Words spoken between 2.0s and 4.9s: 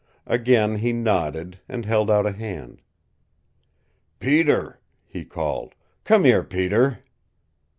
out a hand. "Peter,"